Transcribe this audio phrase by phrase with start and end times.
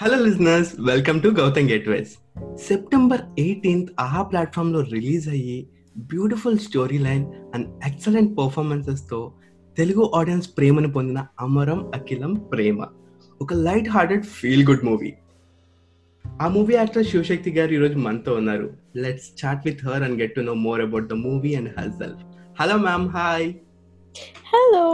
[0.00, 2.12] Hello listeners welcome to Gautam gateways
[2.68, 5.58] September eighteenth Aha ప్లాట్ఫామ్లో release అయ్యి
[5.96, 9.18] beautiful story line and excellent పర్ఫార్మెన్సెస్తో
[9.78, 12.78] Telugu audience ప్రేమను పొందిన అమరం అఖిలం ప్రేమ.
[13.40, 15.14] ఒక light hearted feel good movie
[16.40, 18.70] ఆ movie actor Shivashakti garu ఈరోజు మనతో ఉన్నారు.
[18.96, 22.22] Let's chat with her and get to know more about the movie and herself
[22.60, 23.48] hello ma'am hi
[24.52, 24.86] Hello.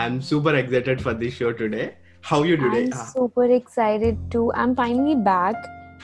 [0.00, 1.84] I'm super excited for this show today
[2.24, 2.84] How are you today?
[2.84, 4.50] I'm super excited too.
[4.54, 5.56] I'm finally back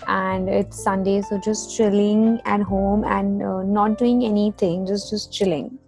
[0.06, 5.32] and it's Sunday, so just chilling at home and uh, not doing anything, just just
[5.32, 5.78] chilling.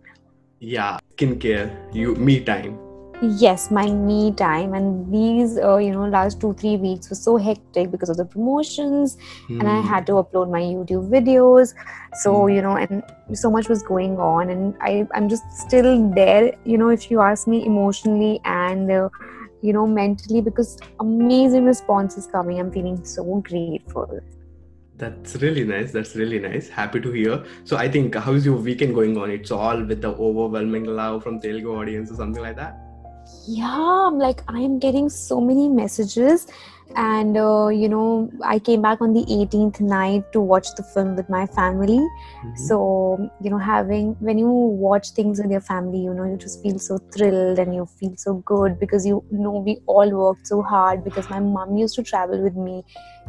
[0.59, 2.78] Yeah, skincare, you me time.
[3.20, 7.37] Yes, my me time, and these uh, you know last two three weeks were so
[7.37, 9.18] hectic because of the promotions,
[9.51, 9.60] mm.
[9.60, 10.20] and I had to hmm.
[10.20, 11.74] upload my YouTube videos.
[12.23, 12.54] So mm.
[12.54, 13.02] you know, and
[13.34, 16.54] so much was going on, and I I'm just still there.
[16.64, 18.90] You know, if you ask me emotionally and.
[18.90, 19.10] Uh,
[19.63, 22.60] you know mentally, because amazing response is coming.
[22.60, 24.21] I'm feeling so grateful.
[24.99, 25.91] That's really nice.
[25.91, 26.69] That's really nice.
[26.69, 27.45] Happy to hear.
[27.65, 29.30] So I think how's your weekend going on?
[29.30, 32.79] It's all with the overwhelming love from Telugu audience or something like that.
[33.49, 36.47] Yeah, I'm like I'm getting so many messages,
[36.96, 41.16] and uh, you know, I came back on the 18th night to watch the film
[41.16, 42.01] with my family.
[42.45, 42.59] Mhm.
[42.68, 42.76] so
[43.45, 44.48] you know having when you
[44.85, 48.13] watch things with your family you know you just feel so thrilled and you feel
[48.24, 52.02] so good because you know we all worked so hard because my mom used to
[52.10, 52.76] travel with me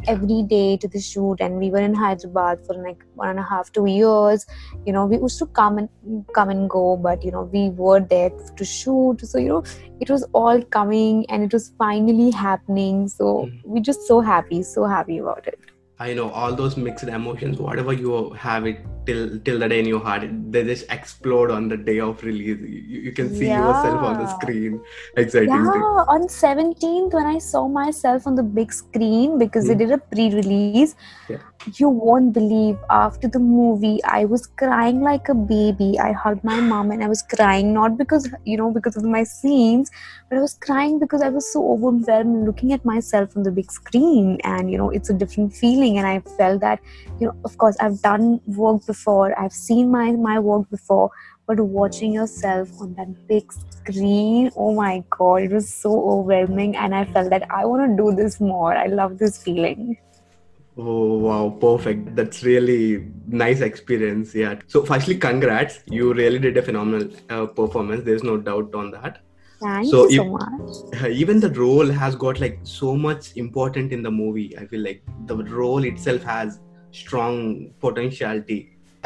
[0.06, 3.42] every day to the shoot and we were in hyderabad for like one and a
[3.50, 4.44] half two years
[4.84, 5.88] you know we used to come and
[6.34, 9.62] come and go but you know we were there to shoot so you know
[10.00, 13.53] it was all coming and it was finally happening so Mhm.
[13.64, 15.58] We're just so happy so happy about it
[16.00, 19.86] I know all those mixed emotions, whatever you have it till till the day in
[19.86, 20.24] your heart,
[20.54, 22.58] they just explode on the day of release.
[22.58, 24.80] You, you can see yourself on the screen.
[25.16, 25.78] Excitingly.
[25.78, 29.78] Yeah, on 17th, when I saw myself on the big screen because they Mm.
[29.84, 30.96] did a pre release,
[31.28, 31.36] Yeah.
[31.72, 35.98] You won't believe after the movie, I was crying like a baby.
[35.98, 39.24] I hugged my mom and I was crying, not because, you know, because of my
[39.24, 39.90] scenes,
[40.28, 43.70] but I was crying because I was so overwhelmed looking at myself on the big
[43.70, 44.38] screen.
[44.44, 45.98] And, you know, it's a different feeling.
[45.98, 46.80] And I felt that,
[47.18, 51.10] you know, of course, I've done work before, I've seen my, my work before,
[51.46, 56.94] but watching yourself on that big screen oh my god it was so overwhelming and
[56.94, 59.94] i felt that i want to do this more i love this feeling
[60.76, 62.16] Oh wow, perfect.
[62.16, 64.34] That's really nice experience.
[64.34, 64.58] Yeah.
[64.66, 65.78] So firstly, congrats.
[65.86, 68.04] You really did a phenomenal uh, performance.
[68.04, 69.20] There's no doubt on that.
[69.60, 73.28] thank So you so if- much uh, even the role has got like so much
[73.42, 76.56] important in the movie i feel like the role itself has
[77.00, 77.36] strong
[77.84, 78.58] potentiality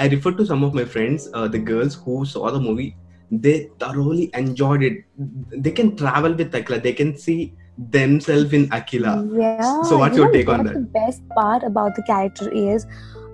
[0.05, 2.89] i refer to some of my friends uh, the girls who saw the movie
[3.47, 4.99] they thoroughly enjoyed it
[5.67, 7.39] they can travel with akila they can see
[7.79, 10.75] themselves in akila yeah So what's you your take on that?
[10.75, 12.87] the best part about the character is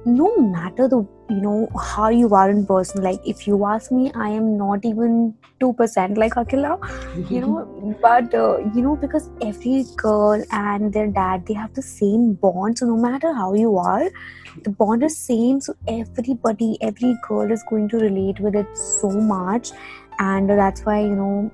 [0.05, 4.12] no matter the you know how you are in person like if you ask me
[4.15, 6.78] i am not even 2% like akila
[7.31, 7.71] you know.
[8.03, 12.78] But uh, you know because every girl and their dad they have the same bond
[12.78, 14.11] so no matter how you are
[14.65, 15.61] the bond is same.
[15.61, 19.71] So everybody every girl is going to relate with it so much.
[20.19, 21.50] And that's why you know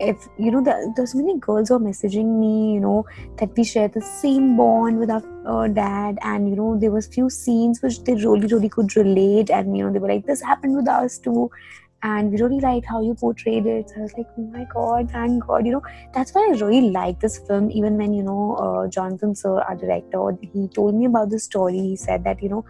[0.00, 3.06] if you know there, there's many girls who are messaging me you know
[3.38, 6.18] that we share the same bond with our uh, dad.
[6.22, 9.50] And you know there was few scenes which they really really could relate.
[9.50, 11.50] And you know they were like this happened with us too.
[12.02, 13.88] And we really liked how you portrayed it.
[13.88, 15.64] So i was like oh my god thank god.
[15.66, 15.82] You know
[16.12, 17.70] that's why i really like this film.
[17.70, 21.78] Even when you know uh, jonathan sir our director he told me about the story.
[21.78, 22.64] He said that you know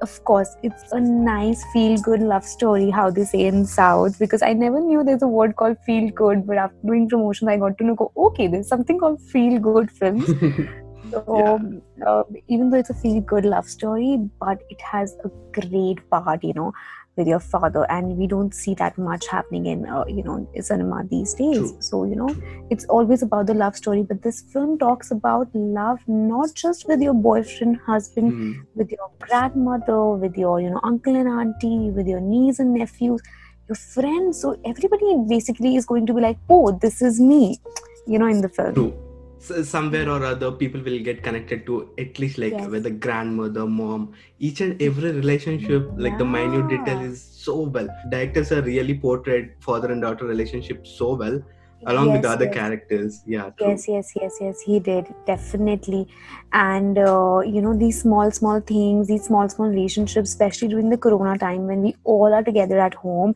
[0.00, 4.42] of course it's a nice feel good love story how they say in south because
[4.42, 7.76] i never knew there's a word called feel good but after doing promotions, i got
[7.78, 10.26] to know okay there's something called feel good films
[11.10, 15.98] so uh, even though it's a feel good love story but it has a great
[16.10, 16.72] part you know
[17.18, 20.36] with your father and we don't see that much happening in uh, you know
[20.68, 21.76] cinema these days True.
[21.88, 22.28] so you know
[22.70, 27.02] it's always about the love story but this film talks about love not just with
[27.08, 28.52] your boyfriend husband Hmm.
[28.74, 33.20] with your grandmother with your you know uncle and auntie with your niece and nephews
[33.68, 37.58] your friends so everybody basically is going to be like oh this is me
[38.06, 39.07] you know in the film True.
[39.40, 42.68] So somewhere or other, people will get connected to at least like Yes.
[42.68, 47.88] with the grandmother, mom, each and every relationship, like the minute detail is so well.
[48.10, 51.40] Directors are really portrayed father and daughter relationship so well,
[51.86, 52.54] along with the other yes.
[52.54, 53.22] characters.
[53.26, 53.68] Yeah, true.
[53.68, 56.08] Yes, yes, yes, yes, he did definitely.
[56.52, 60.98] And uh, you know, these small, small things, these small, small relationships, especially during the
[60.98, 63.34] corona time when we all are together at home,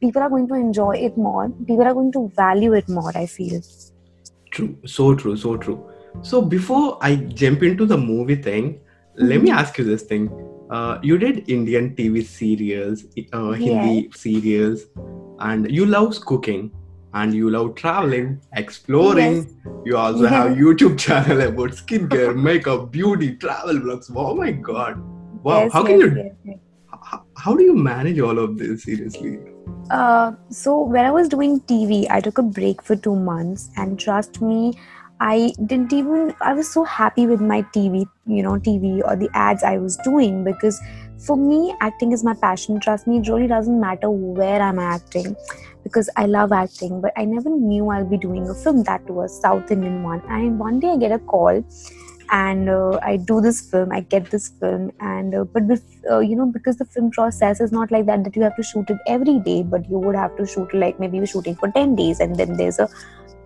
[0.00, 1.50] people are going to enjoy it more.
[1.66, 3.60] People are going to value it more, I feel.
[4.52, 5.78] True, so true, so true.
[6.22, 8.80] So before I jump into the movie thing,
[9.16, 9.60] let me Mhm.
[9.60, 10.28] ask you this thing.
[10.70, 14.84] Uh, you did Indian TV serials, uh, Hindi serials,
[15.48, 16.70] and you love cooking
[17.14, 18.28] and you love traveling,
[18.62, 19.34] exploring.
[19.36, 19.46] Yes.
[19.84, 24.10] You also have YouTube channel about skincare, makeup, beauty, travel vlogs.
[24.14, 25.02] Oh my god!
[25.42, 26.60] Wow, Yes, how can yes, you?
[27.04, 29.38] How, how do you manage all of this seriously?
[29.90, 33.98] Uh, so when I was doing TV, I took a break for two months, and
[33.98, 34.74] trust me,
[35.20, 36.34] I didn't even.
[36.40, 39.96] I was so happy with my TV, you know, TV or the ads I was
[39.98, 40.80] doing because
[41.26, 42.80] for me, acting is my passion.
[42.80, 45.36] Trust me, it really doesn't matter where I'm acting
[45.84, 47.00] because I love acting.
[47.00, 50.22] But I never knew I'll be doing a film that was South Indian one.
[50.28, 51.64] And one day I get a call
[52.32, 53.92] and uh, I do this film.
[53.92, 57.60] I get this film, and uh, but this, uh, you know, because the film process
[57.60, 60.16] is not like that that you have to shoot it every day, but you would
[60.16, 62.88] have to shoot like maybe you're shooting for ten days, and then there's a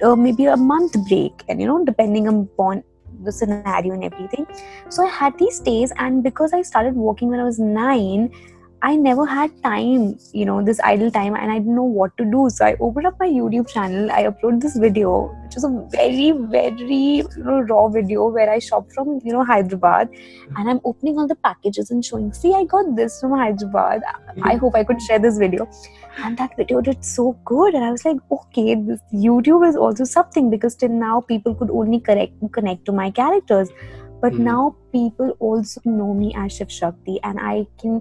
[0.02, 2.84] uh, maybe a month break, and you know, depending upon
[3.24, 4.46] the scenario and everything.
[4.88, 8.30] So I had these days, and because I started working when I was nine.
[8.82, 12.24] I never had time, you know, this idle time, and I didn't know what to
[12.24, 12.48] do.
[12.50, 14.10] So I opened up my YouTube channel.
[14.12, 18.58] I uploaded this video, which was a very, very you know, raw video where I
[18.58, 20.10] shop from, you know, Hyderabad,
[20.56, 22.32] and I'm opening all the packages and showing.
[22.32, 24.02] See, I got this from Hyderabad.
[24.42, 25.68] I hope I could share this video.
[26.18, 30.04] And that video did so good, and I was like, okay, this YouTube is also
[30.04, 33.70] something because till now people could only correct connect to my characters
[34.26, 34.44] but Mhm.
[34.50, 34.60] now
[34.96, 37.96] people also know me as Shiv Shakti, and I can,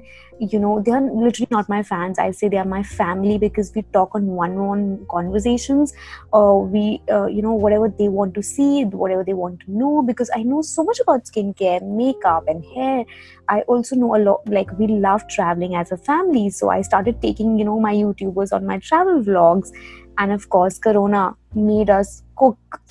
[0.53, 2.21] you know, they are literally not my fans.
[2.25, 5.93] I say they are my family because we talk on one-on-one conversations,
[6.41, 6.85] or we,
[7.17, 9.93] uh, you know, whatever they want to see, whatever they want to know.
[10.11, 13.05] Because I know so much about skincare, makeup, and hair.
[13.49, 14.41] I also know a lot.
[14.59, 18.53] Like we love traveling as a family, so I started taking, you know, my YouTubers
[18.59, 19.69] on my travel vlogs,
[20.17, 22.81] and of course, Corona made us cook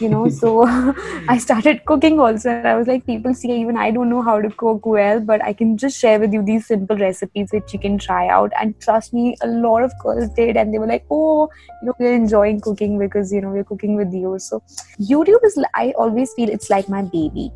[0.00, 0.64] you know so
[1.28, 2.50] i started cooking also.
[2.50, 5.42] And i was like people see even i don't know how to cook well but
[5.44, 8.52] i can just share with you these simple recipes which you can try out.
[8.60, 11.48] And trust me a lot of girls did and they were like oh
[11.82, 14.38] you know we're enjoying cooking because you know we're cooking with you.
[14.38, 14.62] So
[15.00, 17.52] youtube is i always feel it's like my baby.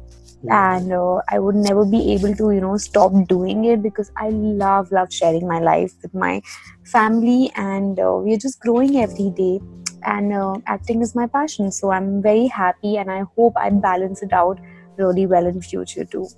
[0.49, 4.31] And uh, i would never be able to you know stop doing it because i
[4.31, 6.41] love love sharing my life with my
[6.85, 7.51] family.
[7.57, 9.61] And uh, we're just growing every day
[10.05, 11.71] and uh, acting is my passion.
[11.73, 14.61] So i'm very happy and i hope i balance it out
[14.97, 16.29] really well in future too.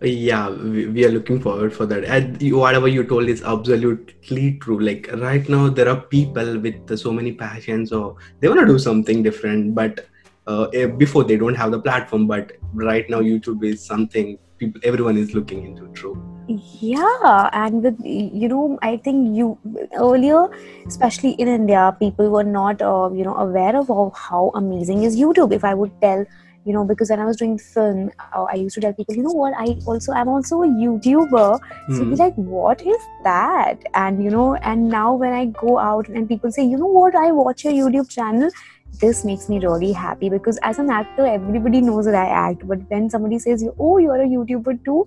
[0.00, 2.04] Yeah we, are looking forward for that.
[2.04, 4.80] And whatever you told is absolutely true.
[4.80, 8.78] Like right now there are people with so many passions or they want to do
[8.78, 10.06] something different but
[10.46, 10.66] uh,
[10.96, 15.34] before they don't have the platform but right now youtube is something people everyone is
[15.40, 16.14] looking into true?
[16.48, 19.46] Yeah and with you know i think you
[20.06, 20.40] earlier
[20.88, 25.16] especially in india people were not uh, you know aware of how, how amazing is
[25.20, 25.52] youtube.
[25.58, 26.24] If i would tell
[26.64, 29.22] you know because when i was doing film uh, i used to tell people you
[29.22, 29.54] know what?
[29.56, 31.60] I also i'm also a youtuber.
[31.96, 32.10] So Hmm.
[32.10, 33.78] be like what is that?
[33.94, 37.14] And you know and now when i go out and people say you know what?
[37.14, 38.50] I watch your youtube channel
[39.00, 42.78] this makes me really happy because as an actor everybody knows that i act but
[42.88, 45.04] when somebody says oh you're a youtuber too.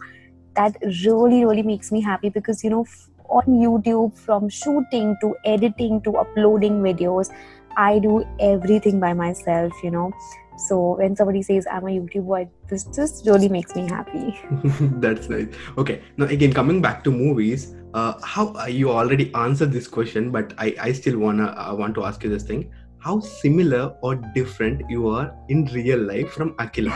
[0.56, 2.86] That really really makes me happy because you know
[3.28, 7.30] on youtube from shooting to editing to uploading videos
[7.76, 10.14] i do everything by myself you know.
[10.58, 14.40] So when somebody says i'm a youtuber this just really makes me happy.
[15.04, 15.48] That's nice.
[15.78, 20.32] Okay, now again coming back to movies, uh, how uh, you already answered this question,
[20.32, 22.72] but I, I still wanna I want to ask you this thing:
[23.06, 26.96] How similar or different you are in real life from Akila?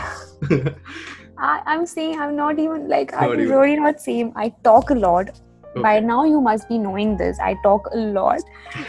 [1.38, 3.54] I, i'm saying i'm not even like i'm Not even.
[3.56, 4.32] really not same.
[4.34, 5.30] I talk a lot.
[5.76, 7.38] By now you must be knowing this.
[7.38, 8.40] I talk a lot.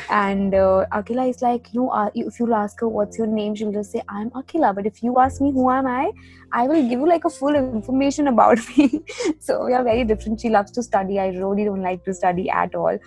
[0.09, 3.53] And uh, akila is like you know uh, if you ask her what's your name
[3.53, 6.11] she'll just say i'm akila but if you ask me who am i
[6.51, 8.89] i will give you like a full information about me.
[9.39, 10.41] So we are very different.
[10.41, 11.19] She loves to study.
[11.19, 12.97] I really don't like to study at all.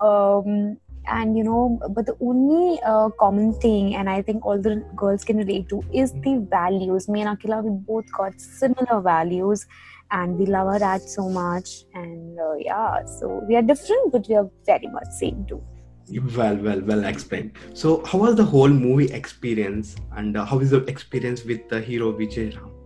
[0.00, 4.76] Um, and you know but the only uh, common thing and i think all the
[4.96, 9.66] girls can relate to is the values me and akila we both got similar values
[10.10, 14.28] and we love our dad so much and uh, yeah so we are different but
[14.28, 15.62] we are very much same too
[16.36, 17.58] Well, well, well explained.
[17.80, 21.80] So, how was the whole movie experience, and uh, how is the experience with the
[21.88, 22.77] hero Vijay Ram?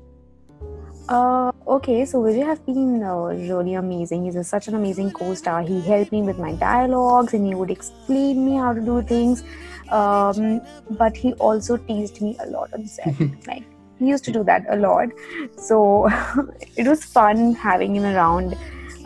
[1.09, 3.16] Uh, okay so vijay has been uh,
[3.50, 4.25] really amazing.
[4.25, 5.62] He's a, such an amazing co-star.
[5.62, 9.42] He helped me with my dialogues and he would explain me how to do things.
[9.90, 13.14] Um, but he also teased me a lot on set.
[13.47, 13.64] Like
[13.99, 15.09] he used to do that a lot.
[15.56, 16.09] So
[16.76, 18.56] it was fun having him around.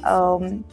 [0.04, 0.64] Um,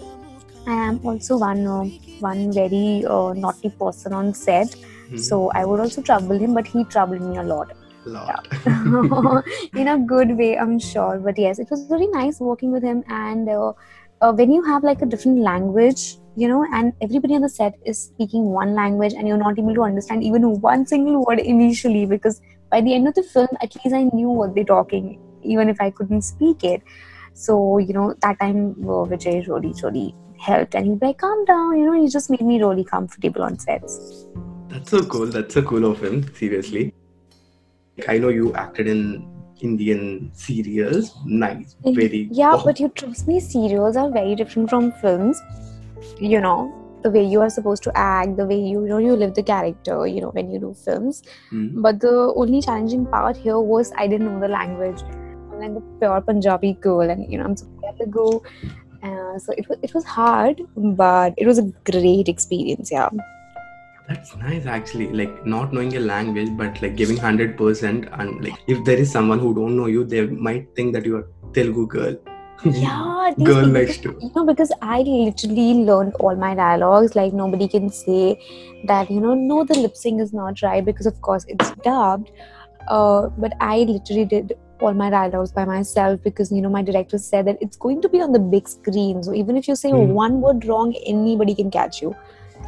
[0.65, 1.83] i am also one uh,
[2.25, 4.75] one very uh, naughty person on set.
[5.13, 5.19] Mhm.
[5.23, 7.71] so i would also trouble him but he troubled me a lot
[8.05, 8.47] Lot.
[9.75, 11.19] in a good way, I'm sure.
[11.19, 13.03] But yes, it was very nice working with him.
[13.07, 13.73] And uh,
[14.21, 17.75] uh, when you have like a different language, you know, and everybody on the set
[17.85, 22.05] is speaking one language, and you're not able to understand even one single word initially,
[22.05, 22.41] because
[22.71, 25.79] by the end of the film, at least I knew what they're talking, even if
[25.79, 26.81] I couldn't speak it.
[27.33, 31.45] So you know, that time uh, Vijay really, really helped, and he'd be like, "Calm
[31.45, 32.01] down," you know.
[32.01, 34.27] He just made me really comfortable on sets.
[34.69, 35.27] That's so cool.
[35.27, 36.33] That's so cool of him.
[36.33, 36.93] Seriously.
[38.07, 39.27] I know you acted in
[39.61, 41.15] Indian serials.
[41.25, 41.75] Nice.
[41.85, 42.27] Very.
[42.31, 45.41] Yeah, but you trust me, serials are very different from films.
[46.19, 46.73] You know,
[47.03, 49.43] the way you are supposed to act, the way you, you know you live the
[49.43, 51.23] character, you know, when you do films.
[51.49, 51.81] Hmm.
[51.81, 55.01] But the only challenging part here was I didn't know the language.
[55.03, 58.43] I'm like a pure Punjabi girl, and you know, I'm supposed to go.
[59.03, 62.91] Uh, so it was it was hard, but it was a great experience.
[62.91, 63.09] Yeah.
[64.07, 65.07] That's nice actually.
[65.13, 69.11] Like not knowing a language, but like giving hundred percent, and like if there is
[69.11, 72.15] someone who don't know you, they might think that you are Telugu girl.
[72.65, 74.11] yeah Girl next door.
[74.25, 78.19] you know because i literally learned all my dialogues like nobody can say
[78.91, 82.29] that you know no the lip sync is not right because of course it's dubbed
[82.97, 87.19] uh, but i literally did all my dialogues by myself because you know my director
[87.25, 89.91] said that it's going to be on the big screen so even if you say
[89.97, 90.15] Hmm.
[90.23, 92.15] one word wrong anybody can catch you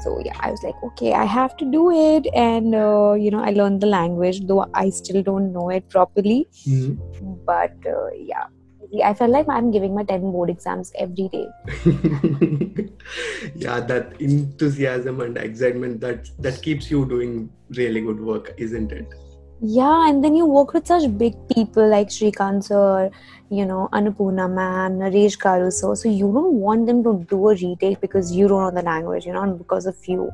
[0.01, 3.43] so yeah i was like okay i have to do it and uh, you know
[3.43, 6.93] i learned the language though i still don't know it properly Hmm.
[7.45, 8.45] but uh, yeah
[9.03, 11.47] I felt like I'm giving my 10 board exams every day.
[13.55, 19.13] yeah, that enthusiasm and excitement that that keeps you doing really good work, isn't it?
[19.67, 23.09] Yeah, and then you work with such big people like Shrikant sir,
[23.49, 25.95] you know, Annapurna ma'am, Naresh Caruso.
[25.95, 29.25] So you don't want them to do a retake because you don't know the language,
[29.25, 30.29] you know, and because of you.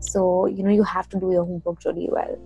[0.00, 2.36] So, you know, you have to do your homework really well.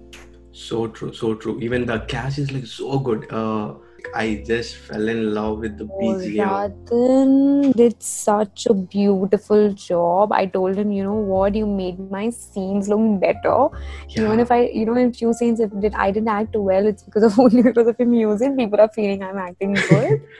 [0.52, 1.58] So true, so true.
[1.60, 3.26] Even the cast is like so good.
[3.32, 3.74] Uh,
[4.14, 6.48] I just fell in love with the Oh, BGM.
[6.48, 10.32] Radhan did such a beautiful job.
[10.32, 13.68] I told him, you know what, you made my scenes look better.
[14.16, 17.02] Even if I, you know, in few scenes, if did I didn't act well, it's
[17.02, 18.56] because of only because of the music.
[18.56, 20.20] People are feeling I'm acting good.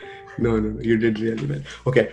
[0.41, 0.81] No, no, no.
[0.81, 1.63] You did really well.
[1.89, 2.13] Okay,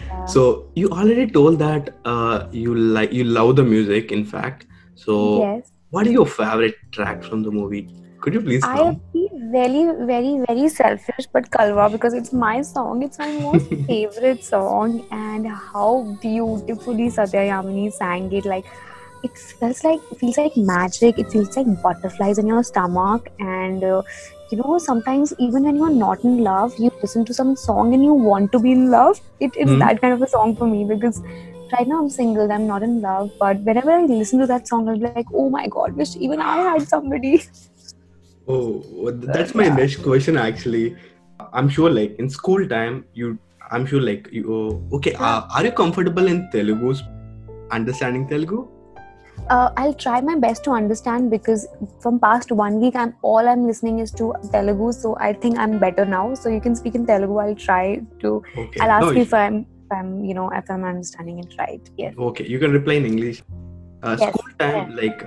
[0.00, 0.24] Yeah.
[0.26, 4.12] so you already told that uh, you like you love the music.
[4.12, 7.88] In fact, so yes, what is your favorite track from the movie?
[8.20, 13.02] Could you please I be very, very, very selfish, but Kalwa because it's my song.
[13.02, 18.44] It's my most favorite song, and how beautifully Satya Yamini sang it.
[18.46, 18.66] Like
[19.22, 21.18] it feels like it feels like magic.
[21.18, 24.02] It feels like butterflies in your stomach, and uh,
[24.50, 28.04] you know sometimes even when you're not in love, you listen to some song and
[28.04, 29.20] you want to be in love.
[29.40, 29.78] It, it's Hmm.
[29.84, 31.22] that kind of a song for me because.
[31.72, 34.88] Right now I'm single, I'm not in love, but whenever I listen to that song,
[34.88, 37.42] I'll be like, oh my god, wish even I had somebody.
[38.48, 40.96] Oh, that's my next question actually.
[41.52, 43.38] I'm sure, like in school time, you.
[43.70, 44.86] I'm sure, like you.
[44.92, 46.94] Okay, uh, are you comfortable in Telugu?
[47.70, 48.66] Understanding Telugu?
[49.50, 51.66] uh, I'll try my best to understand because
[52.00, 54.92] from past one week, I'm all I'm listening is to Telugu.
[54.92, 56.34] So I think I'm better now.
[56.34, 57.36] So you can speak in Telugu.
[57.36, 58.42] I'll try to.
[58.56, 58.80] Okay.
[58.80, 61.80] I'll ask no, you if I'm, if I'm, you know, if I'm understanding it right.
[61.96, 62.14] Yes.
[62.18, 63.42] okay you can reply in english
[64.24, 65.20] school time like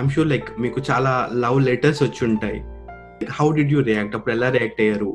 [0.00, 1.12] I'm sure like మీకు చాలా
[1.44, 2.60] love letters వచ్చి ఉంటాయి
[3.38, 5.10] how did you react అప్పుడు ఎలా react అయ్యారు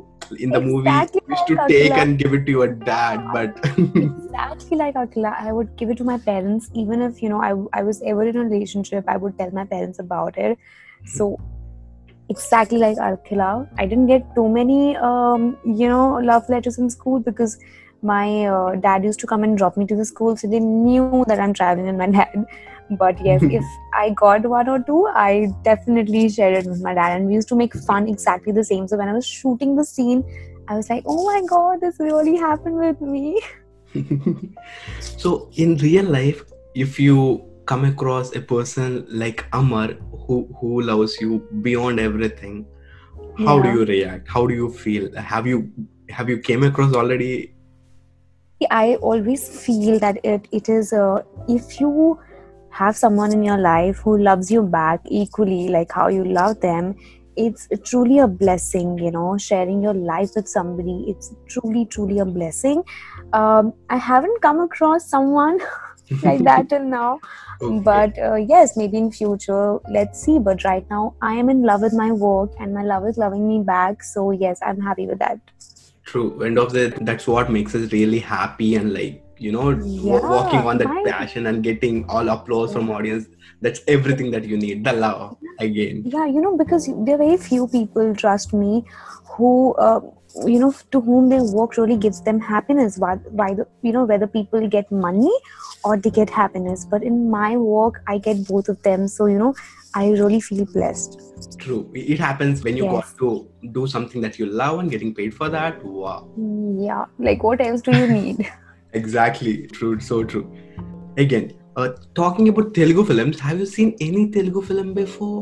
[0.45, 0.95] in the movie
[1.33, 3.57] wish to take and give it to your dad but
[4.05, 7.51] exactly like అట్లా I would give it to my parents even if you know I
[7.79, 10.57] I was ever in a relationship I would tell my parents about it
[11.17, 11.25] so
[12.29, 13.67] exactly like Akila.
[13.77, 14.91] I didn't get too many,
[15.79, 17.53] you know, love letters in school because
[18.01, 18.27] my
[18.79, 21.53] dad used to come and drop me to the school, so they knew that I'm
[21.53, 22.07] traveling in my.
[22.91, 27.17] But yes, if I got one or two, I definitely shared it with my dad,
[27.17, 28.87] and we used to make fun exactly the same.
[28.87, 30.23] So when I was shooting the scene,
[30.67, 33.41] I was like, "Oh my god, this really happened with me."
[34.99, 36.43] so in real life
[36.75, 39.87] if you come across a person like amar
[40.25, 42.67] who who loves you beyond everything
[43.45, 44.27] how do you react?
[44.27, 45.15] How do you feel?
[45.15, 45.71] Have you
[46.09, 47.53] have you came across already?
[48.69, 52.19] I always feel that it it is uh, if you
[52.71, 56.95] have someone in your life who loves you back equally like how you love them
[57.39, 61.05] it's truly a blessing you know sharing your life with somebody.
[61.07, 62.83] It's truly truly a blessing.
[63.33, 65.59] Um, i haven't come across someone
[66.23, 67.19] like that till now.
[67.61, 67.79] Okay.
[67.85, 69.79] but uh, yes maybe in future.
[69.91, 70.39] Let's see.
[70.39, 73.47] But right now i am in love with my work and my love is loving
[73.47, 74.03] me back.
[74.03, 75.39] So yes i'm happy with that.
[76.05, 76.41] True.
[76.41, 79.67] End of the that's what makes us really happy and like you know
[80.05, 81.05] Yeah, walking on that right.
[81.05, 83.27] passion and getting all applause from audience.
[83.61, 86.03] That's everything that you need the love again.
[86.05, 88.85] Yeah you know because there are very few people trust me
[89.37, 89.99] who uh,
[90.45, 92.97] you know to whom their work really gives them happiness.
[92.97, 95.31] Why, why the, you know whether people get money
[95.83, 96.85] or they get happiness.
[96.89, 99.07] But in my work i get both of them.
[99.07, 99.53] So you know
[99.95, 101.19] i really feel blessed.
[101.59, 101.91] True.
[101.93, 102.93] It it happens when you Yes.
[102.95, 105.83] got to do something that you love and getting paid for that.
[105.83, 106.27] Wow.
[106.39, 107.05] Mm, yeah.
[107.17, 108.47] Like what else do you need
[108.93, 109.67] exactly.
[109.67, 109.99] True.
[109.99, 110.45] So true.
[111.17, 115.41] Again uh, talking about telugu films have you seen any telugu film before?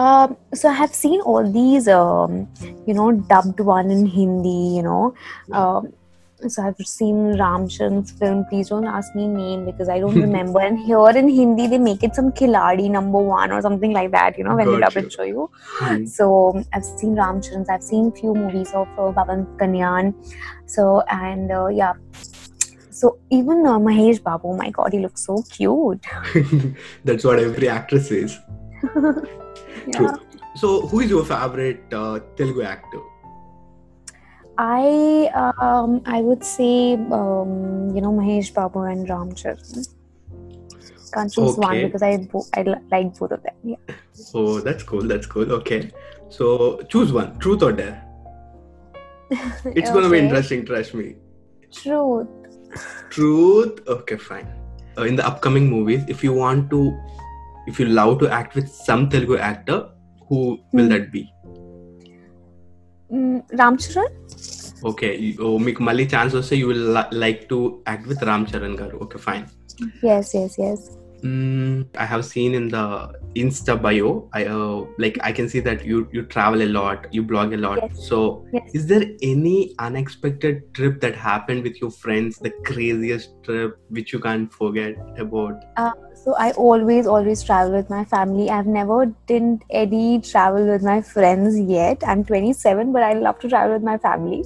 [0.00, 2.32] Um, so I have seen all these, um,
[2.88, 5.14] you know, dubbed one in Hindi, you know.
[5.60, 5.88] Um,
[6.48, 8.44] so I've seen Ramcharan's film.
[8.46, 10.60] Please don't ask me name because I don't remember.
[10.60, 14.38] and here in Hindi, they make it some Khiladi number one or something like that,
[14.38, 15.50] you know, when they dub it for you.
[15.62, 16.06] Hmm.
[16.06, 17.68] So I've seen Ramcharan's.
[17.68, 20.14] I've seen few movies of uh, Pawan Kalyan.
[20.66, 21.94] So and uh, yeah.
[22.90, 26.04] So even uh, Mahesh Babu, my God, he looks so cute.
[27.04, 28.38] that's what every actress says
[29.86, 29.92] Yeah.
[29.92, 30.10] True.
[30.56, 33.00] So, who is your favorite uh, Telugu actor?
[34.62, 35.30] I
[35.66, 37.52] um I would say um
[37.94, 39.84] you know Mahesh Babu and Ram Charan.
[41.14, 43.54] Can't choose one because I bo- I li- like both of them.
[43.64, 43.94] Yeah.
[44.34, 45.02] Oh, that's cool.
[45.12, 45.50] That's cool.
[45.60, 45.90] Okay.
[46.28, 47.38] So, choose one.
[47.40, 47.96] Truth or dare?
[49.80, 50.64] It's gonna be interesting.
[50.66, 51.16] Trust me.
[51.72, 52.28] Truth.
[53.16, 53.80] Truth.
[53.96, 54.46] Okay, fine.
[54.98, 56.82] Uh, in the upcoming movies, if you want to,
[57.66, 59.80] if you love to act with some Telugu actor,
[60.28, 60.88] who will Hmm.
[60.94, 61.24] that be?
[63.09, 64.11] Mm, Ram Charan.
[64.89, 65.07] Okay
[65.67, 66.87] మీకు మళ్ళీ chance వస్తే you will
[67.23, 67.57] like to
[67.91, 69.45] act with Ram Charan garu okay fine
[70.09, 70.81] Yes, yes, yes.
[72.03, 72.83] I have seen in the
[73.35, 77.23] Insta bio, I uh, like I can see that you you travel a lot, you
[77.31, 77.79] blog a lot.
[77.83, 77.95] Yes.
[78.09, 78.17] So,
[78.55, 78.67] Yes.
[78.79, 82.37] is there any unexpected trip that happened with your friends?
[82.47, 84.93] The craziest trip which you can't forget
[85.25, 85.57] about?
[86.22, 88.50] so I always, always travel with my family.
[88.50, 92.02] I've never didn't any travel with my friends yet.
[92.06, 94.44] I'm 27, but I love to travel with my family.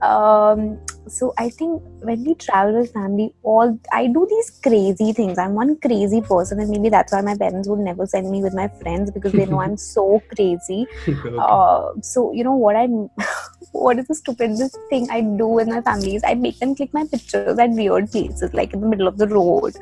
[0.00, 5.36] Um, so I think when we travel with family, all I do these crazy things.
[5.36, 8.54] I'm one crazy person, and maybe that's why my parents would never send me with
[8.54, 10.86] my friends because they know I'm so crazy.
[11.06, 11.36] Okay.
[11.38, 12.86] Uh, so you know what I
[13.72, 16.94] what is the stupidest thing I do with my family is I make them click
[16.94, 19.76] my pictures at weird places, like in the middle of the road.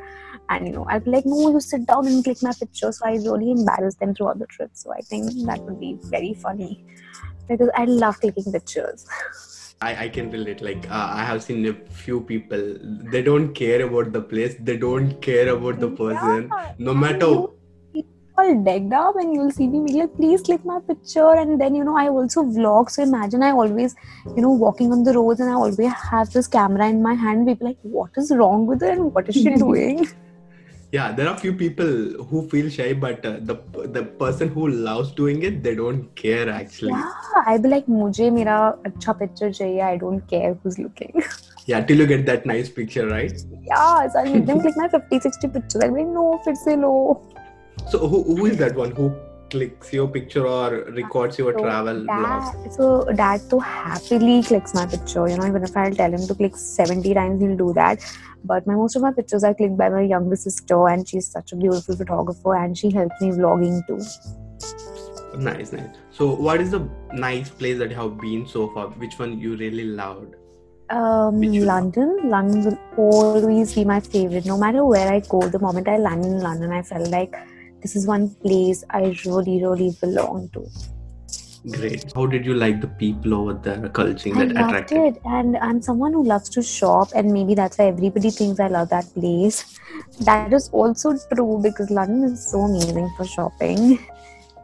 [0.51, 2.91] And you know, I'll be like, no, you sit down and click my picture.
[2.93, 4.71] So I really embarrass them throughout the trip.
[4.73, 6.85] So I think that would be very funny
[7.49, 9.07] because I love taking pictures.
[9.81, 10.61] I, I can relate.
[10.61, 12.77] Like uh, I have seen a few people.
[12.83, 14.57] They don't care about the place.
[14.59, 16.51] They don't care about the person.
[16.53, 16.73] Yeah.
[16.79, 17.27] No matter.
[18.41, 21.75] all decked up and you'll see me be like please click my picture and then
[21.75, 23.97] you know i also vlog so imagine i always
[24.37, 27.49] you know walking on the roads and i always have this camera in my hand
[27.49, 30.07] people like what is wrong with her and what is she doing
[30.91, 31.87] Yeah, there are few people
[32.31, 33.57] who feel shy, but uh, the
[33.97, 36.93] the person who loves doing it, they don't care actually.
[36.93, 38.55] yeah i'd be like mujhe mera
[38.91, 41.13] acha picture chahiye i don't care who's looking
[41.71, 43.35] Yeah, till you get that nice picture, right?
[43.71, 46.61] yeah so i'll make them click my 50 60 pictures i'll be like no fit
[46.67, 46.93] se lo
[47.93, 49.09] So who, who is that one who
[49.51, 54.87] clicks your picture or records your So travel dad, so dad so happily clicks my
[54.87, 55.29] picture.
[55.29, 58.05] You know, even if I'll tell him to click 70 times, he'll do that.
[58.45, 61.53] But my most of my pictures are clicked by my younger sister, and she's such
[61.53, 64.01] a beautiful photographer, and she helps me vlogging too.
[65.39, 65.89] Nice, nice.
[66.11, 68.89] So what is the nice place that you have been so far?
[68.89, 70.35] Which one you really loved?
[70.91, 71.97] Um, you love?
[71.97, 74.47] London, London will always be my favorite.
[74.47, 77.35] No matter where I go, the moment I land in London, I felt like
[77.83, 80.67] this is one place I really, really belong to.
[81.71, 82.13] Great.
[82.15, 85.17] How did you like the people over there, the culture I that loved attracted?
[85.17, 88.69] it, and I'm someone who loves to shop, and maybe that's why everybody thinks I
[88.69, 89.79] love that place.
[90.21, 93.99] That is also true because London is so amazing for shopping.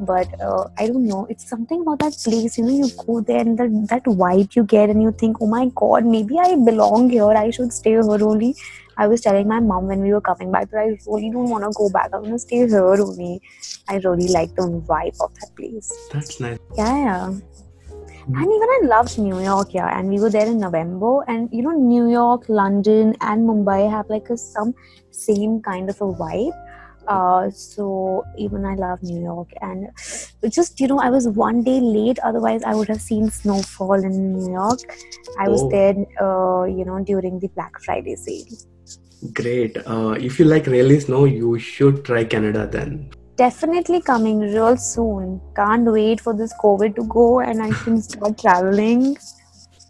[0.01, 2.59] But uh, I don't know, it's something about that place.
[2.59, 5.47] You know, you go there and that that vibe you get, and you think, oh
[5.47, 7.31] my god, maybe I belong here.
[7.31, 8.57] I should stay here only.
[8.97, 11.65] I was telling my mom when we were coming back that I really don't want
[11.65, 12.11] to go back.
[12.13, 13.41] I want to stay here only.
[13.89, 15.93] I really like the vibe of that place.
[16.13, 16.59] That's nice.
[16.77, 17.27] Yeah, yeah.
[18.27, 19.99] And even I loved New York, yeah.
[19.99, 24.09] And we were there in November, and you know, New York, London, and Mumbai have
[24.09, 24.75] like a some
[25.11, 26.53] same kind of a vibe.
[27.07, 29.91] Uh, so even I love New York, and
[30.49, 32.19] just you know, I was one day late.
[32.21, 34.81] Otherwise, I would have seen snowfall in New York.
[35.39, 35.69] I was Oh.
[35.69, 38.57] there, uh, you know, during the Black Friday sale.
[39.33, 39.77] Great.
[39.87, 43.11] Uh, if you like really snow, you should try Canada then.
[43.37, 45.41] Definitely coming real soon.
[45.57, 49.17] Can't wait for this COVID to go and I can start traveling.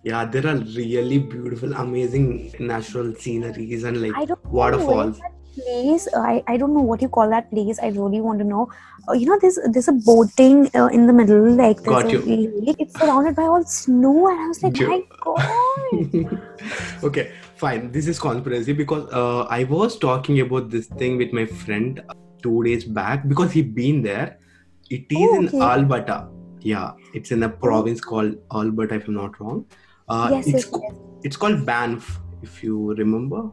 [0.02, 5.18] Yeah, there are really beautiful, amazing natural sceneries and like waterfalls.
[5.54, 6.06] place.
[6.14, 7.78] uh, I, I don't know what you call that place.
[7.82, 8.70] I really want to know.
[9.08, 12.18] Uh, you know, there's there's a boating uh, in the middle, like there's Got a
[12.18, 12.76] lake.
[12.78, 17.04] It's surrounded by all snow, and I was like, my god.
[17.04, 17.90] okay, fine.
[17.92, 22.14] This is conspiracy because uh, I was talking about this thing with my friend uh,
[22.42, 24.38] two days back because he been there.
[24.90, 25.62] It is Oh, in.
[25.62, 26.28] Alberta.
[26.60, 29.66] Yeah, it's in a province called Alberta, if I'm not wrong.
[30.08, 30.94] Uh, yes, it's yes, co- yes.
[31.22, 33.50] it's called Banff, if you remember.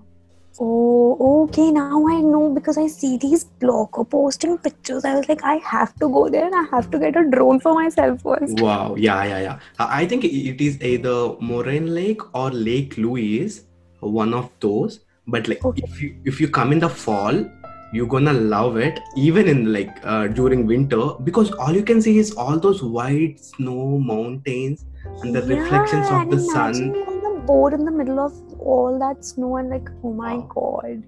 [0.59, 1.71] Oh, okay.
[1.71, 5.05] Now I know because I see these blogger posting pictures.
[5.05, 7.59] I was like, I have to go there and I have to get a drone
[7.59, 8.59] for myself first.
[8.59, 9.59] Wow, yeah, yeah, yeah.
[9.79, 13.63] I think it is either Moraine Lake or Lake Louise,
[14.01, 14.99] one of those.
[15.27, 15.83] But like, Okay.
[15.83, 17.45] if you if you come in the fall,
[17.93, 18.99] you're gonna love it.
[19.15, 23.39] Even in like uh, during winter, because all you can see is all those white
[23.39, 24.85] snow mountains
[25.23, 26.75] and the reflections of the sun.
[26.75, 30.13] imagine you're on the boat in the middle of all that snow and like, oh
[30.13, 30.47] my Wow.
[30.55, 31.03] god.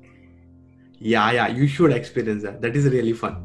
[1.00, 2.62] Yeah, yeah, you should experience that.
[2.62, 3.42] That is really fun.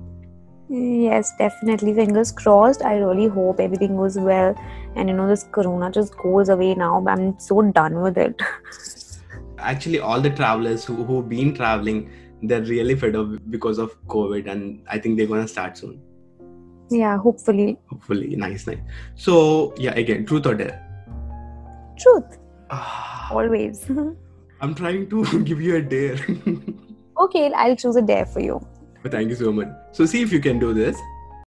[0.70, 1.94] Yes, definitely.
[1.94, 2.82] Fingers crossed.
[2.82, 4.54] I really hope everything goes well.
[4.96, 7.04] And you know, this corona just goes away now.
[7.08, 8.40] I'm so done with it.
[9.58, 12.10] Actually, all the travelers who who've been traveling,
[12.42, 16.00] they're really fed up because of COVID, and I think they're gonna start soon.
[16.90, 17.76] yeah, hopefully.
[17.88, 18.78] Hopefully, nice, nice.
[19.14, 20.76] So yeah, again, truth or dare.
[21.98, 22.38] Truth,
[22.70, 23.84] Ah, always.
[24.60, 26.18] I'm trying to give you a dare.
[27.26, 28.60] okay, I'll choose a dare for you.
[29.02, 29.68] but Thank you so much.
[29.92, 30.96] So see if you can do this.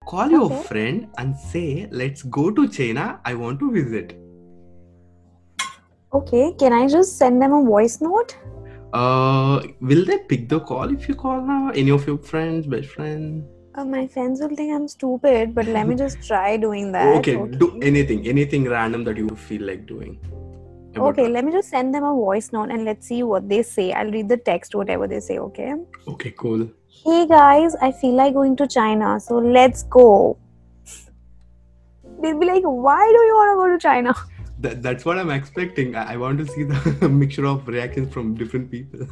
[0.07, 3.07] Call your friend and say, "Let's go to China.
[3.25, 4.13] I want to visit."
[6.13, 8.35] Okay, can I just send them a voice note?
[8.91, 11.71] Uh, will they pick the call if you call now?
[11.73, 13.45] Any of your friends, best friend?
[13.75, 17.15] Uh, my friends will think I'm stupid, but let me just try doing that.
[17.19, 20.19] okay, do anything, anything random that you feel like doing.
[20.97, 21.31] Okay, that.
[21.31, 23.93] let me just send them a voice note and let's see what they say.
[23.93, 25.75] I'll read the text, whatever they say, okay?
[26.09, 26.69] Okay, cool.
[26.89, 30.37] Hey guys, I feel like going to China, so let's go.
[32.21, 34.13] They'll be like, why do you want to go to China?
[34.61, 35.95] That, that's what I'm expecting.
[35.95, 39.07] I, I want to see the mixture of reactions from different people.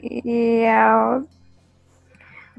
[0.00, 1.22] Yeah.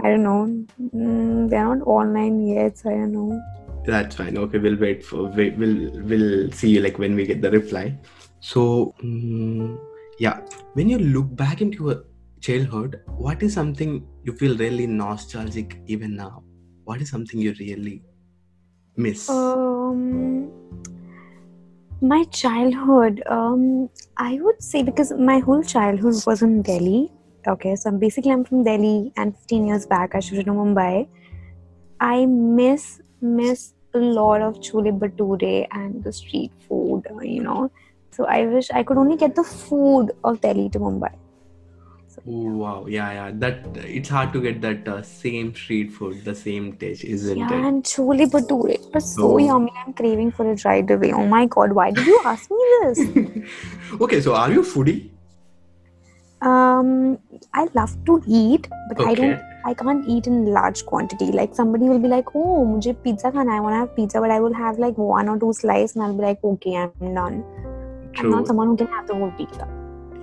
[0.02, 0.66] I don't know.
[0.96, 3.42] Mm, they're not online yet, so I don't know.
[3.86, 4.38] That's fine.
[4.38, 7.98] Okay, we'll wait for wait, we'll we'll see you like when we get the reply.
[8.40, 9.78] So mm,
[10.20, 10.40] yeah,
[10.74, 12.06] when you look back into your
[12.42, 16.44] childhood, what is something you feel really nostalgic even now?
[16.86, 18.04] What is something you really
[18.96, 19.30] miss?
[19.30, 20.52] Um,
[22.04, 23.24] my childhood.
[23.28, 27.12] Um, I would say because my whole childhood was in Delhi.
[27.48, 31.08] Okay, so I'm basically I'm from Delhi, and 15 years back I shifted to Mumbai.
[32.00, 37.08] I miss miss a lot of chole bhature and the street food.
[37.22, 37.72] You know,
[38.12, 41.14] so I wish I could only get the food of Delhi to Mumbai.
[42.26, 43.32] Oh, wow, yeah, yeah.
[43.34, 47.48] That it's hard to get that uh, same street food, the same taste, isn't yeah,
[47.48, 47.52] it?
[47.52, 49.38] Yeah, and chole bhature it so oh.
[49.38, 49.74] yummy.
[49.86, 51.12] I'm craving for it right away.
[51.12, 53.52] Oh my god, why did you ask me this?
[54.02, 55.10] okay, so are you foodie?
[56.42, 57.20] Um,
[57.54, 59.12] I love to eat, but okay.
[59.12, 59.42] I don't.
[59.66, 61.32] I can't eat in large quantity.
[61.34, 63.58] Like somebody will be like, "Oh, mujhe pizza khana.
[63.58, 66.04] I want to have pizza," but I will have like one or two slices, and
[66.06, 67.44] I'll be like, "Okay, I'm done."
[68.14, 68.28] True.
[68.28, 69.74] I'm not someone who can have the whole pizza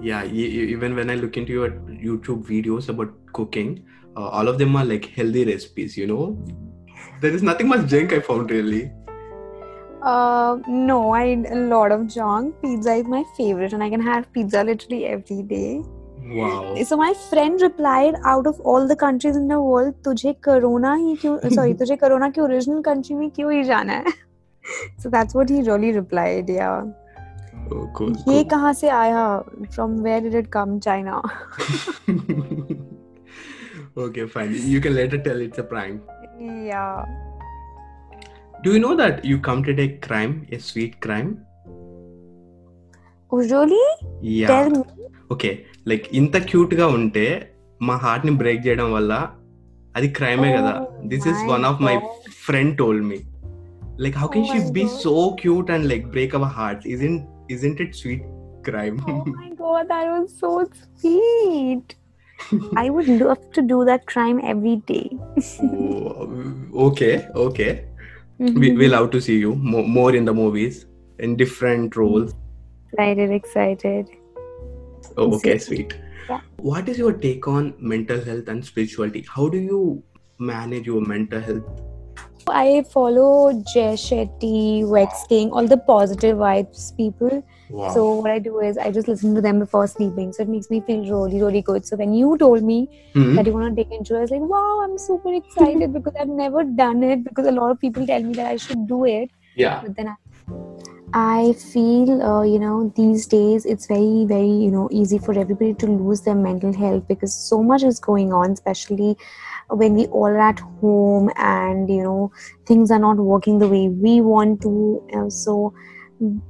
[0.02, 1.70] yeah even when i look into your
[2.08, 3.84] youtube videos about cooking
[4.16, 6.36] uh, all of them are like healthy recipes you know?
[7.20, 8.90] There is nothing much junk i found really.
[10.02, 12.54] Uh no a lot of junk.
[12.62, 15.82] Pizza is my favorite and i can have pizza literally every day.
[16.22, 16.76] Wow.
[16.84, 21.14] So my friend replied out of all the countries in the world tujhe corona hi
[21.22, 24.16] kyun sorry tujhe corona ke original country mein kyun hi jana hai
[25.04, 26.82] so that's what he really replied yeah.
[27.71, 28.11] Oh, cool.
[28.27, 28.49] ये cool.
[28.49, 29.21] कहाँ से आया?
[29.75, 30.79] From where did it come?
[30.79, 31.21] China.
[33.97, 34.53] okay, fine.
[34.73, 36.01] You can later tell it's a prank.
[36.39, 37.05] Yeah.
[38.63, 41.31] Do you know that you committed a crime, a sweet crime?
[43.31, 43.85] Oh really?
[44.33, 44.47] Yeah.
[44.53, 44.83] Tell me.
[45.33, 45.49] Okay
[45.89, 47.23] like ఇంత cute గా ఉంటే
[47.87, 49.13] మా heart ని break చేయడం వల్ల
[49.97, 52.27] అది క్రైమే కదా Oh this is my one of my God.
[52.45, 53.17] Friend told me
[54.03, 54.93] like how can Oh she my be God.
[55.03, 57.19] So cute and like break our hearts isn't
[57.56, 58.22] isn't it sweet
[58.64, 60.68] crime Oh my god, that was so
[61.00, 61.96] sweet.
[62.76, 65.10] I would love to do that crime every day.
[65.62, 66.54] Oh,
[66.88, 67.84] okay okay
[68.38, 68.78] we, mm-hmm.
[68.78, 70.86] we love to see you more, more in the movies
[71.18, 72.34] in different roles
[72.92, 74.08] Excited, excited.
[75.16, 75.94] oh, okay sweet
[76.28, 76.40] Yeah.
[76.56, 80.02] what is your take on mental health and spirituality how do you
[80.38, 81.82] manage your mental health
[82.48, 87.42] I follow Jay Shetty, Vex King, all the positive vibes people.
[87.70, 87.88] Wow.
[87.94, 90.32] So what I do is I just listen to them before sleeping.
[90.32, 91.86] So it makes me feel really, really good.
[91.86, 93.36] So when you told me Mhm.
[93.36, 96.28] that you want to take into, I was like, wow, I'm super excited because I've
[96.28, 97.24] never done it.
[97.24, 99.80] Because a lot of people tell me that I should do it, Yeah.
[99.82, 100.16] but then I,
[101.12, 105.74] I feel, uh, you know, these days it's very, very, you know, easy for everybody
[105.74, 109.16] to lose their mental health because so much is going on, especially
[109.70, 112.32] when we all are at home and you know
[112.66, 115.02] things are not working the way we want to.
[115.14, 115.72] Uh, so,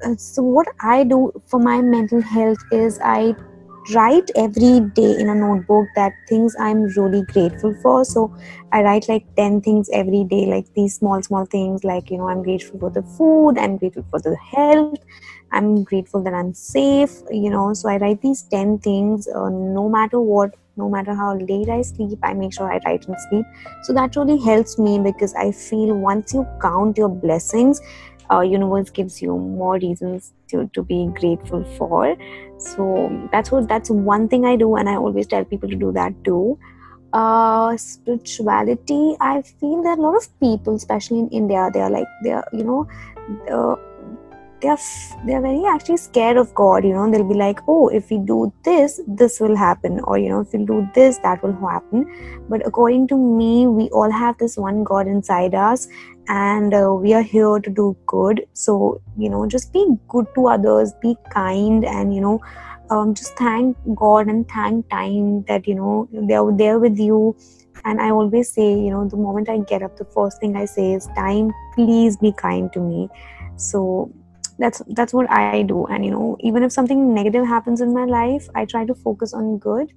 [0.04, 3.35] uh, so what I do for my mental health is I
[3.94, 8.04] write every day in a notebook that things I'm really grateful for.
[8.04, 8.33] So
[8.72, 12.28] I write like 10 things every day, like these small, small things, like, you know,
[12.28, 14.98] I'm grateful for the food, I'm grateful for the health,
[15.52, 17.72] I'm grateful that I'm safe, you know.
[17.74, 21.80] So I write these 10 things uh, no matter what, no matter how late I
[21.82, 23.46] sleep, I make sure I write and sleep.
[23.84, 27.80] So that really helps me because I feel once you count your blessings,
[28.30, 32.16] uh, universe gives you more reasons to, to be grateful for
[32.58, 35.92] so that's what that's one thing i do and i always tell people to do
[35.92, 36.58] that too
[37.12, 42.06] uh spirituality i feel that a lot of people especially in india they are like
[42.22, 42.86] they are you know
[43.50, 43.74] uh,
[44.60, 44.78] they are
[45.24, 48.18] they are very actually scared of god you know they'll be like oh if we
[48.18, 52.06] do this this will happen or you know if we do this that will happen.
[52.48, 55.88] But according to me we all have this one god inside us
[56.28, 58.46] and uh, we are here to do good.
[58.52, 62.40] So you know just be good to others be kind and you know
[62.90, 67.36] um, just thank god and thank time that you know they're there with you.
[67.84, 70.66] And i always say you know the moment i get up the first thing i
[70.66, 73.08] say is time please be kind to me.
[73.56, 74.12] So
[74.60, 75.86] that's that's what i do.
[75.86, 79.34] And you know even if something negative happens in my life i try to focus
[79.34, 79.92] on good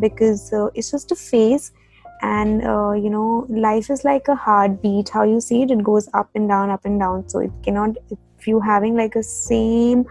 [0.00, 1.72] because uh, it's just a phase.
[2.20, 5.08] And uh, you know life is like a heartbeat.
[5.08, 7.28] How you see it it goes up and down up and down.
[7.28, 10.04] So it cannot if you having like a same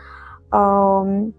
[0.53, 1.33] um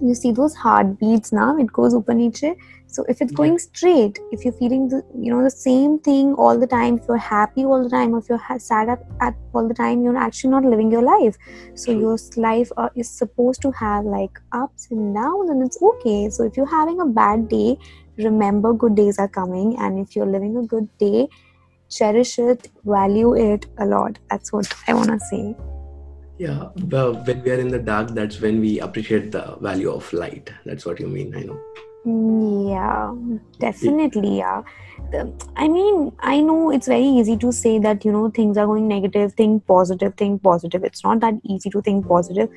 [0.00, 2.44] you see those heartbeats now it goes up and niche
[2.86, 6.58] so if it's going straight if you're feeling the you know the same thing all
[6.58, 9.68] the time if you're happy all the time or if you're sad at, at all
[9.68, 11.36] the time you're actually not living your life.
[11.74, 16.30] So your life uh, is supposed to have like ups and downs and it's okay.
[16.30, 17.76] So if you're having a bad day
[18.16, 19.76] remember good days are coming.
[19.78, 21.28] And if you're living a good day
[21.88, 24.18] cherish it value it a lot.
[24.30, 25.75] That's what i want to say
[26.38, 26.68] Yeah.
[26.90, 30.50] Well, when we are in the dark, that's when we appreciate the value of light.
[30.64, 31.34] That's what you mean.
[31.34, 31.58] I know.
[32.06, 33.12] Yeah
[33.58, 34.62] definitely yeah
[35.56, 38.88] i mean i know it's very easy to say that you know things are going
[38.88, 42.48] negative think positive think positive it's not that easy to think positive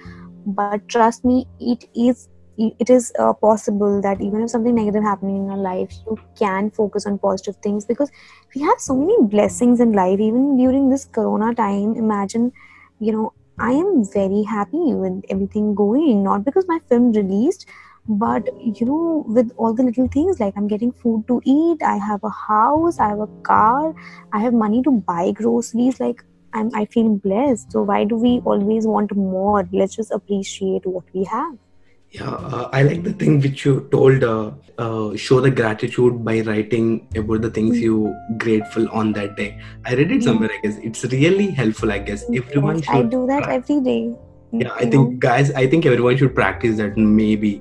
[0.45, 5.37] but trust me it is it is uh, possible that even if something negative happening
[5.37, 8.11] in your life you can focus on positive things because
[8.53, 12.51] we have so many blessings in life even during this corona time imagine
[12.99, 17.65] you know i am very happy with everything going not because my film released
[18.07, 21.97] but you know with all the little things like i'm getting food to eat i
[21.97, 23.93] have a house i have a car
[24.33, 27.71] i have money to buy groceries like I'm, i feel blessed.
[27.71, 29.69] So why do we always want more?
[29.71, 31.53] Let's just appreciate what we have
[32.11, 34.23] Yeah, uh, I like the thing which you told.
[34.23, 36.85] Uh, uh, show the gratitude by writing
[37.21, 37.81] about the things Mm.
[37.81, 39.47] you grateful on that day.
[39.85, 40.49] I read it somewhere.
[40.57, 41.91] I guess it's really helpful.
[41.91, 43.99] I guess everyone Yes, i do that prac- every day
[44.51, 45.51] yeah, I think guys.
[45.63, 46.97] I think everyone should practice that.
[46.97, 47.51] Maybe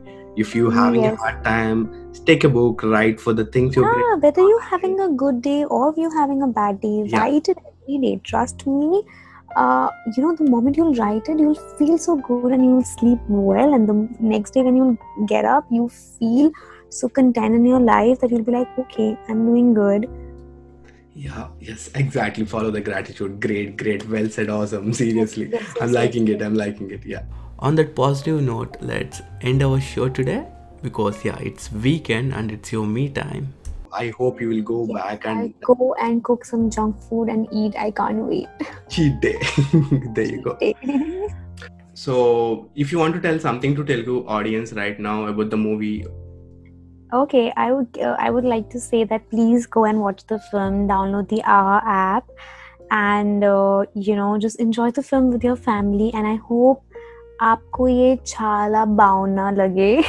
[0.44, 1.82] if you're having a hard time,
[2.30, 5.64] take a book, write for the things you're yeah whether you're having a good day
[5.64, 7.18] or if you're having a bad day Yeah.
[7.24, 9.02] write it every day trust me
[9.56, 13.18] uh, you know the moment you'll write it you'll feel so good and you'll sleep
[13.28, 16.50] well and the next day when you'll get up you feel
[16.90, 20.08] so content in your life that you'll be like okay i'm doing good
[21.20, 22.44] Yeah, yes, exactly.
[22.50, 23.40] Follow the gratitude.
[23.44, 24.08] Great, great.
[24.08, 24.50] Well said.
[24.56, 24.92] Awesome.
[24.98, 25.48] Seriously.
[25.50, 26.40] Yes, yes, I'm liking it.
[26.40, 27.04] I'm liking it.
[27.04, 27.24] Yeah.
[27.58, 30.46] On that positive note, let's end our show today
[30.80, 33.52] because, yeah, it's weekend and it's your me time.
[33.92, 37.48] I hope you will go back i'll and go and cook some junk food and
[37.52, 38.48] eat i can't wait
[38.88, 39.38] cheat day.
[40.14, 40.58] there you go.
[41.94, 46.06] So, if you want to tell something to Telugu audience right now about the movie,
[47.12, 50.38] Okay, I would uh, I would like to say that please go and watch the
[50.50, 52.26] film, download the AHA app,
[52.90, 56.12] and uh, you know just enjoy the film with your family.
[56.12, 56.84] And I hope
[57.41, 60.03] आपको ये छाला बावना लगे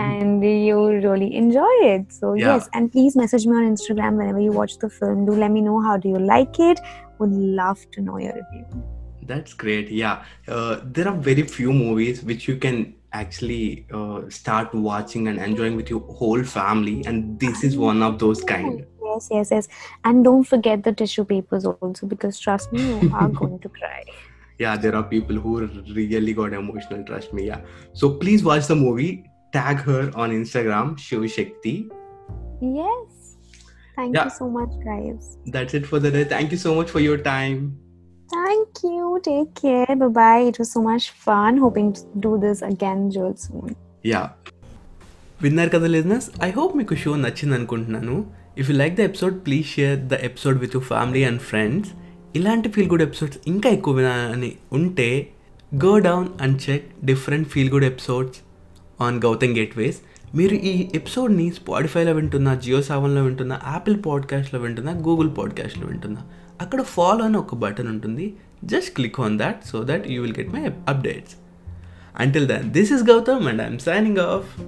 [0.00, 2.12] and you really enjoy it.
[2.12, 2.54] So Yeah.
[2.54, 5.24] yes, and please message me on Instagram whenever you watch the film.
[5.26, 6.80] Do let me know how do you like it.
[7.18, 7.32] Would
[7.62, 8.84] love to know your review.
[9.32, 9.90] That's great.
[9.90, 10.22] Yeah.
[10.46, 15.76] Uh, there are very few movies which you can actually uh, start watching and enjoying
[15.76, 18.84] with your whole family, and this is one of those kind.
[19.04, 19.68] Yes, yes, yes.
[20.04, 24.02] And don't forget the tissue papers also because trust me, you are going to cry.
[24.58, 25.52] Yeah, there are people who
[25.94, 27.44] really got emotional, trust me.
[27.46, 27.62] Yeah.
[27.92, 29.12] So please watch the movie.
[29.52, 31.74] Tag her on Instagram, Shiv Shakti.
[32.80, 33.08] Yes.
[33.96, 34.24] Thank Yeah.
[34.24, 35.24] you so much, guys.
[35.48, 36.24] That's it for the day.
[36.24, 37.58] Thank you so much for your time.
[38.28, 39.20] Thank you.
[39.22, 39.94] Take care.
[39.96, 40.44] Bye bye.
[40.50, 41.58] It was so much fun.
[41.58, 43.68] Hoping to do this again real soon.
[44.12, 44.22] Yeah
[45.44, 48.16] విన్నారు కదా లిజినెస్ I hope మీకు show నచ్చింది అనుకుంటున్నాను
[48.60, 51.90] if you like the episode please share the episode with you family and friends
[52.35, 55.29] ఇలాంటి feel good episodes ఇంకా ఎక్కువ వినాలని ఉంటే
[55.85, 58.37] go down and check different feel good episodes
[59.01, 59.97] on Gautam gateways
[60.35, 66.21] మీరు ఈ ఎపిసోడ్ని స్పాటిఫైలో వింటున్నా జియో సెవెన్లో వింటున్నా యాపిల్ పాడ్కాస్ట్లో వింటున్నా గూగుల్ పాడ్కాస్ట్లో వింటున్నా
[66.61, 68.33] అక్కడ ఫాలో అని ఒక బటన్ ఉంటుంది.
[68.63, 71.35] Just click on that so that you will get my updates
[72.19, 74.61] until then this is Gautam and I'm signing off